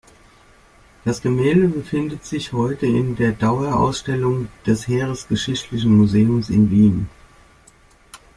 [1.05, 7.07] Das Gemälde befindet sich heute in der Dauerausstellung des Heeresgeschichtlichen Museums in Wien.